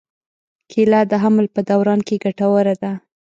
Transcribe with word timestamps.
کېله 0.71 0.99
د 1.11 1.13
حمل 1.23 1.45
په 1.55 1.61
دوران 1.69 1.99
کې 2.07 2.15
ګټوره 2.23 2.73
ده. 2.81 2.91